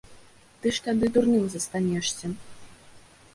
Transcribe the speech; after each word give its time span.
Ты 0.63 0.71
ж 0.77 0.81
тады 0.87 1.05
дурным 1.17 1.45
застанешся. 1.57 2.31